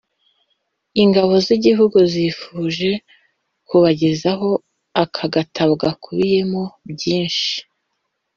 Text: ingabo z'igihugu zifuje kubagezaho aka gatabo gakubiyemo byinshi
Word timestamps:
ingabo 1.03 1.33
z'igihugu 1.45 1.97
zifuje 2.13 2.91
kubagezaho 3.67 4.49
aka 5.03 5.25
gatabo 5.33 5.73
gakubiyemo 5.83 6.63
byinshi 6.91 7.53